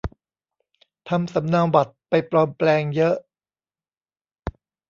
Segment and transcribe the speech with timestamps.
[1.09, 3.15] ทำสำเนาบัตรไปปลอมแปลงเยอะ